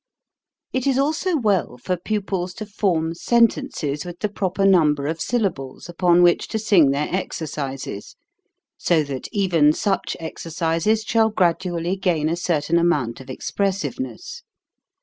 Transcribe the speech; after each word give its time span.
It 0.73 0.87
is 0.87 0.97
also 0.97 1.37
well 1.37 1.77
for 1.77 1.95
pupils 1.95 2.55
to 2.55 2.65
form 2.65 3.13
sentences 3.13 4.03
with 4.03 4.17
the 4.21 4.29
proper 4.29 4.65
number 4.65 5.05
of 5.05 5.21
syllables 5.21 5.87
upon 5.87 6.23
which 6.23 6.47
to 6.47 6.57
sing 6.57 6.89
their 6.89 7.07
exercises, 7.13 8.15
so 8.79 9.03
that 9.03 9.27
even 9.31 9.73
such 9.73 10.17
exercises 10.19 11.03
shall 11.03 11.29
gradually 11.29 11.97
gain 11.97 12.29
a 12.29 12.35
certain 12.35 12.79
amount 12.79 13.19
of 13.19 13.29
expressiveness. 13.29 14.41